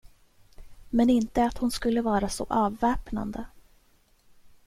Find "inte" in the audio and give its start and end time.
1.09-1.43